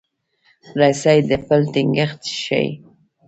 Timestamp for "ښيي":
2.43-2.69